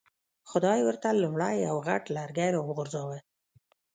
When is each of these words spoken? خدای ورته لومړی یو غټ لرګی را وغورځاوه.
خدای 0.49 0.79
ورته 0.83 1.07
لومړی 1.21 1.55
یو 1.67 1.75
غټ 1.87 2.03
لرګی 2.17 2.49
را 2.53 2.59
وغورځاوه. 2.61 3.19